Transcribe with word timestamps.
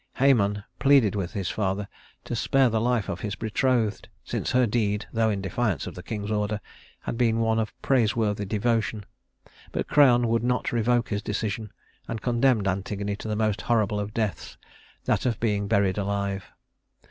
Hæmon 0.17 0.63
pleaded 0.79 1.13
with 1.13 1.33
his 1.33 1.51
father 1.51 1.87
to 2.23 2.35
spare 2.35 2.69
the 2.69 2.81
life 2.81 3.07
of 3.07 3.19
his 3.19 3.35
betrothed, 3.35 4.09
since 4.23 4.49
her 4.51 4.65
deed, 4.65 5.05
though 5.13 5.29
in 5.29 5.43
defiance 5.43 5.85
of 5.85 5.93
the 5.93 6.01
king's 6.01 6.31
order, 6.31 6.59
had 7.01 7.19
been 7.19 7.37
one 7.37 7.59
of 7.59 7.79
praiseworthy 7.83 8.45
devotion; 8.47 9.05
but 9.71 9.87
Creon 9.87 10.27
would 10.27 10.43
not 10.43 10.71
revoke 10.71 11.09
his 11.09 11.21
decision, 11.21 11.71
and 12.07 12.19
condemned 12.19 12.67
Antigone 12.67 13.15
to 13.17 13.27
the 13.27 13.35
most 13.35 13.61
horrible 13.61 13.99
of 13.99 14.11
deaths 14.11 14.57
that 15.05 15.27
of 15.27 15.39
being 15.39 15.67
buried 15.67 15.99
alive. 15.99 16.45